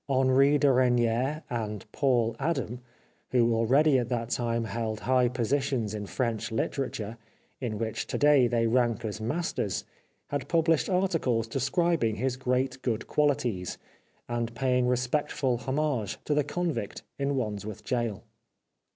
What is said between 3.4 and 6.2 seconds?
Life of Oscar Wilde who already at that time held high positions in